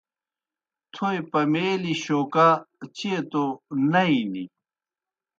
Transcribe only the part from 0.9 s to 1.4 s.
تھوئے